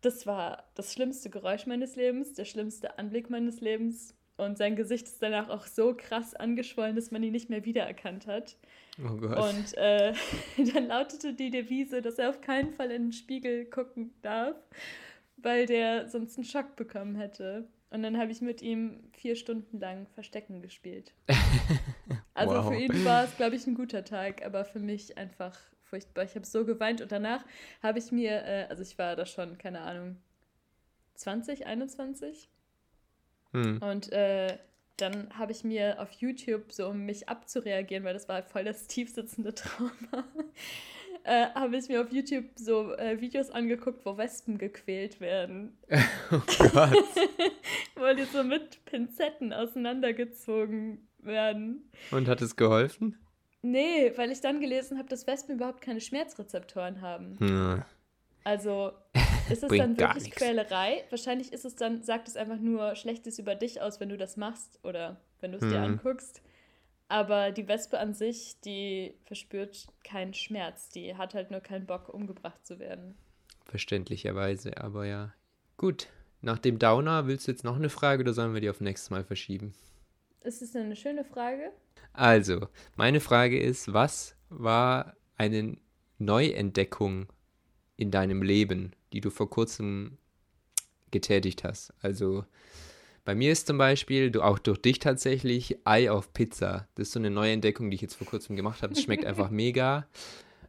das 0.00 0.26
war 0.26 0.64
das 0.74 0.92
schlimmste 0.92 1.30
Geräusch 1.30 1.66
meines 1.66 1.94
Lebens, 1.94 2.32
der 2.32 2.44
schlimmste 2.44 2.98
Anblick 2.98 3.30
meines 3.30 3.60
Lebens. 3.60 4.17
Und 4.38 4.56
sein 4.56 4.76
Gesicht 4.76 5.06
ist 5.06 5.20
danach 5.20 5.48
auch 5.48 5.66
so 5.66 5.94
krass 5.94 6.32
angeschwollen, 6.32 6.94
dass 6.94 7.10
man 7.10 7.22
ihn 7.24 7.32
nicht 7.32 7.50
mehr 7.50 7.64
wiedererkannt 7.64 8.28
hat. 8.28 8.56
Oh 8.98 9.16
Gott. 9.16 9.36
Und 9.36 9.76
äh, 9.76 10.14
dann 10.72 10.86
lautete 10.86 11.34
die 11.34 11.50
Devise, 11.50 12.00
dass 12.02 12.18
er 12.18 12.30
auf 12.30 12.40
keinen 12.40 12.72
Fall 12.72 12.92
in 12.92 13.06
den 13.06 13.12
Spiegel 13.12 13.64
gucken 13.64 14.14
darf, 14.22 14.56
weil 15.38 15.66
der 15.66 16.08
sonst 16.08 16.38
einen 16.38 16.44
Schock 16.44 16.76
bekommen 16.76 17.16
hätte. 17.16 17.66
Und 17.90 18.04
dann 18.04 18.16
habe 18.16 18.30
ich 18.30 18.40
mit 18.40 18.62
ihm 18.62 19.00
vier 19.12 19.34
Stunden 19.34 19.80
lang 19.80 20.06
Verstecken 20.14 20.62
gespielt. 20.62 21.12
Also 22.34 22.54
wow. 22.54 22.68
für 22.68 22.76
ihn 22.76 23.04
war 23.04 23.24
es, 23.24 23.36
glaube 23.36 23.56
ich, 23.56 23.66
ein 23.66 23.74
guter 23.74 24.04
Tag, 24.04 24.46
aber 24.46 24.64
für 24.64 24.78
mich 24.78 25.18
einfach 25.18 25.58
furchtbar. 25.82 26.22
Ich 26.22 26.36
habe 26.36 26.46
so 26.46 26.64
geweint 26.64 27.00
und 27.00 27.10
danach 27.10 27.44
habe 27.82 27.98
ich 27.98 28.12
mir, 28.12 28.44
äh, 28.44 28.66
also 28.68 28.84
ich 28.84 28.96
war 28.96 29.16
da 29.16 29.26
schon, 29.26 29.58
keine 29.58 29.80
Ahnung, 29.80 30.18
20, 31.16 31.66
21. 31.66 32.48
Hm. 33.52 33.80
Und 33.82 34.12
äh, 34.12 34.58
dann 34.96 35.28
habe 35.38 35.52
ich 35.52 35.64
mir 35.64 36.00
auf 36.00 36.12
YouTube, 36.12 36.72
so 36.72 36.88
um 36.88 37.06
mich 37.06 37.28
abzureagieren, 37.28 38.04
weil 38.04 38.14
das 38.14 38.28
war 38.28 38.42
voll 38.42 38.64
das 38.64 38.86
tiefsitzende 38.86 39.54
Trauma, 39.54 40.24
äh, 41.24 41.46
habe 41.54 41.76
ich 41.76 41.88
mir 41.88 42.00
auf 42.00 42.12
YouTube 42.12 42.46
so 42.56 42.94
äh, 42.94 43.20
Videos 43.20 43.50
angeguckt, 43.50 44.04
wo 44.04 44.16
Wespen 44.16 44.58
gequält 44.58 45.20
werden. 45.20 45.78
Oh 46.30 46.42
Gott. 46.72 47.04
wo 47.96 48.14
die 48.14 48.24
so 48.24 48.44
mit 48.44 48.84
Pinzetten 48.84 49.52
auseinandergezogen 49.52 51.08
werden. 51.20 51.90
Und 52.10 52.28
hat 52.28 52.42
es 52.42 52.56
geholfen? 52.56 53.18
Nee, 53.62 54.12
weil 54.16 54.30
ich 54.30 54.40
dann 54.40 54.60
gelesen 54.60 54.98
habe, 54.98 55.08
dass 55.08 55.26
Wespen 55.26 55.56
überhaupt 55.56 55.80
keine 55.80 56.00
Schmerzrezeptoren 56.00 57.00
haben. 57.00 57.38
Hm. 57.38 57.82
Also 58.44 58.92
ist 59.50 59.62
es 59.62 59.68
dann 59.68 59.98
wirklich 59.98 60.30
Quälerei? 60.30 61.04
Wahrscheinlich 61.10 61.52
ist 61.52 61.64
es 61.64 61.76
dann, 61.76 62.02
sagt 62.02 62.28
es 62.28 62.36
einfach 62.36 62.58
nur 62.58 62.94
Schlechtes 62.94 63.38
über 63.38 63.54
dich 63.54 63.80
aus, 63.80 64.00
wenn 64.00 64.08
du 64.08 64.16
das 64.16 64.36
machst 64.36 64.78
oder 64.82 65.20
wenn 65.40 65.52
du 65.52 65.58
es 65.58 65.64
hm. 65.64 65.70
dir 65.70 65.80
anguckst. 65.80 66.42
Aber 67.08 67.52
die 67.52 67.66
Wespe 67.68 67.98
an 67.98 68.12
sich, 68.12 68.60
die 68.60 69.14
verspürt 69.24 69.88
keinen 70.04 70.34
Schmerz. 70.34 70.90
Die 70.90 71.16
hat 71.16 71.34
halt 71.34 71.50
nur 71.50 71.60
keinen 71.60 71.86
Bock, 71.86 72.08
umgebracht 72.08 72.66
zu 72.66 72.78
werden. 72.78 73.16
Verständlicherweise, 73.64 74.76
aber 74.78 75.06
ja. 75.06 75.32
Gut, 75.78 76.08
nach 76.42 76.58
dem 76.58 76.78
Downer 76.78 77.26
willst 77.26 77.46
du 77.46 77.52
jetzt 77.52 77.64
noch 77.64 77.76
eine 77.76 77.88
Frage 77.88 78.22
oder 78.22 78.34
sollen 78.34 78.52
wir 78.52 78.60
die 78.60 78.70
auf 78.70 78.80
nächstes 78.80 79.10
Mal 79.10 79.24
verschieben? 79.24 79.74
Ist 80.42 80.62
es 80.62 80.76
eine 80.76 80.96
schöne 80.96 81.24
Frage? 81.24 81.72
Also, 82.12 82.68
meine 82.96 83.20
Frage 83.20 83.60
ist, 83.60 83.92
was 83.92 84.36
war 84.50 85.16
eine 85.36 85.76
Neuentdeckung 86.18 87.28
in 87.98 88.10
deinem 88.10 88.42
Leben, 88.42 88.92
die 89.12 89.20
du 89.20 89.28
vor 89.28 89.50
kurzem 89.50 90.16
getätigt 91.10 91.64
hast? 91.64 91.92
Also, 92.00 92.46
bei 93.26 93.34
mir 93.34 93.52
ist 93.52 93.66
zum 93.66 93.76
Beispiel, 93.76 94.30
du, 94.30 94.40
auch 94.40 94.58
durch 94.58 94.80
dich 94.80 95.00
tatsächlich, 95.00 95.76
Ei 95.84 96.10
auf 96.10 96.32
Pizza. 96.32 96.88
Das 96.94 97.08
ist 97.08 97.12
so 97.12 97.18
eine 97.18 97.30
neue 97.30 97.52
Entdeckung, 97.52 97.90
die 97.90 97.96
ich 97.96 98.00
jetzt 98.00 98.14
vor 98.14 98.26
kurzem 98.26 98.56
gemacht 98.56 98.82
habe. 98.82 98.94
Es 98.94 99.02
schmeckt 99.02 99.24
einfach 99.26 99.50
mega. 99.50 100.06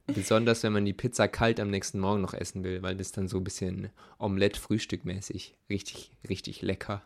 Besonders 0.07 0.63
wenn 0.63 0.74
man 0.74 0.86
die 0.86 0.93
Pizza 0.93 1.27
kalt 1.27 1.59
am 1.59 1.69
nächsten 1.69 2.00
Morgen 2.00 2.21
noch 2.21 2.33
essen 2.33 2.63
will, 2.63 2.81
weil 2.81 2.98
das 2.98 3.12
dann 3.12 3.27
so 3.27 3.38
ein 3.38 3.43
bisschen 3.43 3.91
Omelette-Frühstück-mäßig. 4.17 5.55
Richtig, 5.69 6.12
richtig 6.27 6.62
lecker. 6.62 7.01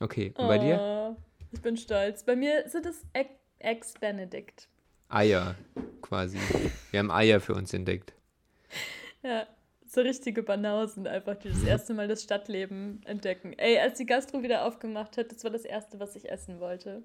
Okay, 0.00 0.32
und 0.36 0.48
bei 0.48 0.58
dir? 0.58 0.80
Oh, 0.80 1.22
ich 1.52 1.60
bin 1.60 1.76
stolz. 1.76 2.24
Bei 2.24 2.34
mir 2.34 2.68
sind 2.68 2.86
es 2.86 3.04
Eggs 3.58 3.94
Benedict. 4.00 4.66
Eier, 5.08 5.54
quasi. 6.02 6.38
Wir 6.90 7.00
haben 7.00 7.10
Eier 7.10 7.40
für 7.40 7.54
uns 7.54 7.72
entdeckt. 7.72 8.12
Ja, 9.22 9.46
so 9.88 10.00
richtige 10.00 10.42
Banausen 10.42 11.06
einfach, 11.06 11.36
die 11.36 11.48
das 11.48 11.62
erste 11.62 11.94
Mal 11.94 12.08
das 12.08 12.22
Stadtleben 12.22 13.02
entdecken. 13.04 13.52
Ey, 13.54 13.78
als 13.78 13.98
die 13.98 14.06
Gastro 14.06 14.42
wieder 14.42 14.64
aufgemacht 14.64 15.16
hat, 15.16 15.32
das 15.32 15.44
war 15.44 15.50
das 15.50 15.64
erste, 15.64 15.98
was 15.98 16.14
ich 16.14 16.30
essen 16.30 16.60
wollte. 16.60 17.02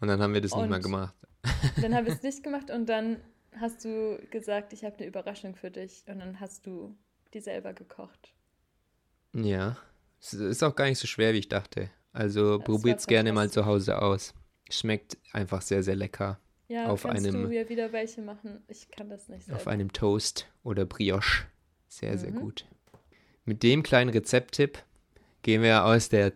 Und 0.00 0.08
dann 0.08 0.20
haben 0.20 0.34
wir 0.34 0.40
das 0.40 0.52
und 0.52 0.60
nicht 0.60 0.70
mehr 0.70 0.80
gemacht. 0.80 1.14
Dann 1.80 1.94
haben 1.94 2.06
wir 2.06 2.12
es 2.12 2.22
nicht 2.24 2.42
gemacht 2.42 2.70
und 2.70 2.88
dann 2.88 3.20
hast 3.60 3.84
du 3.84 4.18
gesagt, 4.30 4.72
ich 4.72 4.84
habe 4.84 4.96
eine 4.96 5.06
Überraschung 5.06 5.54
für 5.54 5.70
dich 5.70 6.02
und 6.08 6.18
dann 6.18 6.40
hast 6.40 6.66
du 6.66 6.96
die 7.32 7.40
selber 7.40 7.72
gekocht. 7.72 8.34
Ja, 9.32 9.76
es 10.20 10.34
ist 10.34 10.62
auch 10.62 10.74
gar 10.74 10.86
nicht 10.86 10.98
so 10.98 11.06
schwer, 11.06 11.32
wie 11.32 11.38
ich 11.38 11.48
dachte. 11.48 11.90
Also 12.12 12.58
probiert 12.58 12.98
es 12.98 13.06
gerne 13.06 13.32
mal 13.32 13.50
zu 13.50 13.66
Hause 13.66 14.02
aus. 14.02 14.34
Schmeckt 14.68 15.16
einfach 15.32 15.62
sehr, 15.62 15.82
sehr 15.82 15.94
lecker. 15.94 16.40
Ja, 16.66 16.88
auf 16.88 17.04
kannst 17.04 17.26
einem, 17.26 17.44
du 17.44 17.54
ja 17.54 17.68
wieder 17.68 17.92
welche 17.92 18.20
machen. 18.20 18.62
Ich 18.68 18.90
kann 18.90 19.08
das 19.08 19.28
nicht 19.28 19.44
selber. 19.44 19.60
Auf 19.60 19.68
einem 19.68 19.92
Toast 19.92 20.48
oder 20.64 20.84
Brioche. 20.84 21.46
Sehr, 21.88 22.12
mhm. 22.12 22.18
sehr 22.18 22.32
gut. 22.32 22.66
Mit 23.44 23.62
dem 23.62 23.82
kleinen 23.82 24.10
Rezepttipp 24.10 24.78
gehen 25.42 25.62
wir 25.62 25.84
aus 25.84 26.08
der 26.08 26.32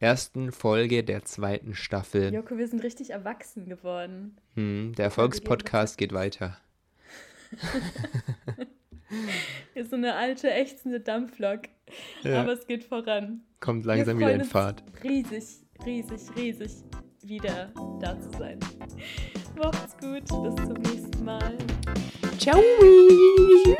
ersten 0.00 0.52
Folge 0.52 1.04
der 1.04 1.24
zweiten 1.24 1.74
Staffel. 1.74 2.32
Joko, 2.32 2.56
wir 2.56 2.68
sind 2.68 2.82
richtig 2.82 3.10
erwachsen 3.10 3.68
geworden. 3.68 4.36
Hm, 4.54 4.92
der 4.96 5.06
Erfolgspodcast 5.06 5.98
geht 5.98 6.12
weiter. 6.12 6.56
Hier 9.74 9.82
ist 9.82 9.90
so 9.90 9.96
eine 9.96 10.14
alte, 10.14 10.50
ächzende 10.50 11.00
Dampflok. 11.00 11.62
Ja. 12.22 12.42
Aber 12.42 12.52
es 12.52 12.66
geht 12.66 12.84
voran. 12.84 13.42
Kommt 13.60 13.84
langsam 13.84 14.18
wieder 14.18 14.34
in 14.34 14.44
Fahrt. 14.44 14.82
Riesig, 15.02 15.44
riesig, 15.84 16.20
riesig 16.36 16.72
wieder 17.22 17.72
da 18.00 18.18
zu 18.20 18.30
sein. 18.38 18.58
Macht's 19.56 19.96
gut, 19.98 20.24
bis 20.24 20.66
zum 20.66 20.74
nächsten 20.82 21.24
Mal. 21.24 21.58
Ciao. 22.38 22.62
Tschüss. 22.80 23.76